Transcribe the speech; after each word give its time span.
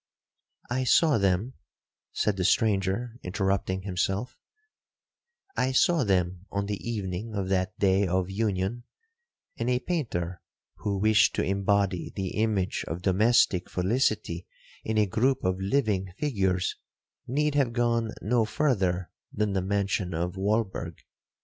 'I 0.71 0.85
saw 0.85 1.17
them,' 1.19 1.53
said 2.11 2.35
the 2.35 2.43
stranger, 2.43 3.19
interrupting 3.21 3.83
himself,—'I 3.83 5.73
saw 5.73 6.03
them 6.03 6.47
on 6.51 6.65
the 6.65 6.77
evening 6.77 7.35
of 7.35 7.49
that 7.49 7.77
day 7.77 8.07
of 8.07 8.27
union, 8.31 8.85
and 9.59 9.69
a 9.69 9.77
painter, 9.77 10.41
who 10.77 10.97
wished 10.97 11.35
to 11.35 11.43
embody 11.45 12.11
the 12.15 12.29
image 12.29 12.83
of 12.87 13.03
domestic 13.03 13.69
felicity 13.69 14.47
in 14.83 14.97
a 14.97 15.05
group 15.05 15.43
of 15.43 15.59
living 15.61 16.11
figures, 16.17 16.77
need 17.27 17.53
have 17.53 17.71
gone 17.71 18.09
no 18.23 18.43
further 18.43 19.11
than 19.31 19.53
the 19.53 19.61
mansion 19.61 20.15
of 20.15 20.33
Walberg. 20.35 20.95